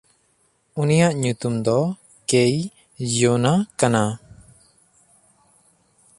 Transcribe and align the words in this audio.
ᱩᱱᱤᱭᱟᱜ 0.81 1.13
ᱧᱩᱛᱩᱢ 1.21 1.55
ᱫᱚ 1.65 1.79
ᱠᱮᱭᱤᱭᱚᱱᱟ 2.29 3.53
ᱠᱟᱱᱟ᱾ 3.79 4.03